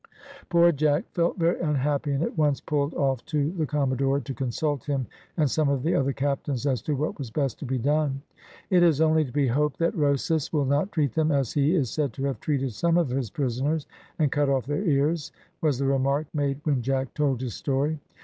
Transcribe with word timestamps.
Poor 0.49 0.71
Jack 0.71 1.03
felt 1.11 1.37
very 1.37 1.59
unhappy, 1.59 2.11
and 2.11 2.23
at 2.23 2.35
once 2.35 2.59
pulled 2.59 2.95
off 2.95 3.23
to 3.27 3.51
the 3.51 3.67
commodore, 3.67 4.19
to 4.19 4.33
consult 4.33 4.83
him 4.85 5.05
and 5.37 5.47
some 5.47 5.69
of 5.69 5.83
the 5.83 5.93
other 5.93 6.11
captains 6.11 6.65
as 6.65 6.81
to 6.81 6.95
what 6.95 7.19
was 7.19 7.29
best 7.29 7.59
to 7.59 7.65
be 7.67 7.77
done. 7.77 8.19
"It 8.71 8.81
is 8.81 8.99
only 8.99 9.23
to 9.25 9.31
be 9.31 9.45
hoped 9.45 9.77
that 9.77 9.93
Rosas 9.95 10.51
will 10.51 10.65
not 10.65 10.91
treat 10.91 11.13
them 11.13 11.31
as 11.31 11.53
he 11.53 11.75
is 11.75 11.91
said 11.91 12.13
to 12.13 12.23
have 12.23 12.39
treated 12.39 12.73
some 12.73 12.97
of 12.97 13.09
his 13.09 13.29
prisoners, 13.29 13.85
and 14.17 14.31
cut 14.31 14.49
off 14.49 14.65
their 14.65 14.83
ears," 14.83 15.31
was 15.61 15.77
the 15.77 15.85
remark 15.85 16.25
made 16.33 16.61
when 16.63 16.81
Jack 16.81 17.13
told 17.13 17.39
his 17.39 17.53
story. 17.53 17.99